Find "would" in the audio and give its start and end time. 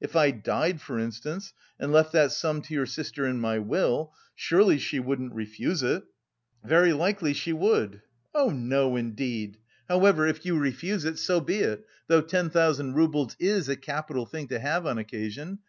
7.52-8.00